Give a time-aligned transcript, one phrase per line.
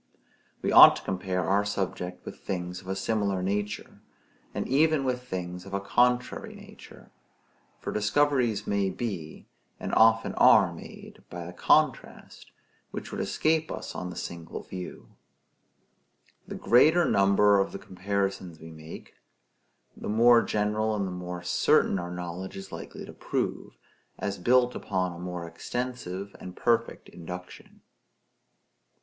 [0.63, 4.01] We ought to compare our subject with things of a similar nature,
[4.51, 7.11] and even with things of a contrary nature;
[7.79, 9.45] for discoveries may be,
[9.79, 12.51] and often are made by the contrast,
[12.89, 15.09] which would escape us on the single view.
[16.47, 19.13] The greater number of the comparisons we make,
[19.95, 23.77] the more general and the more certain our knowledge is likely to prove,
[24.17, 27.81] as built upon a more extensive and perfect induction.